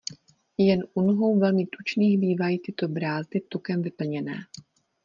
Jen 0.57 0.79
u 0.95 1.01
nohou 1.01 1.39
velmi 1.39 1.65
tučných 1.67 2.17
bývají 2.17 2.59
tyto 2.59 2.87
brázdy 2.87 3.39
tukem 3.41 3.81
vyplněné. 3.81 4.33